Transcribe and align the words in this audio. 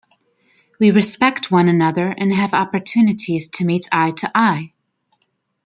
We 0.79 0.89
respect 0.89 1.51
one 1.51 1.69
another 1.69 2.07
and 2.07 2.33
have 2.33 2.55
opportunities 2.55 3.49
to 3.49 3.65
meet 3.65 3.87
eye-to-eye. 3.91 4.73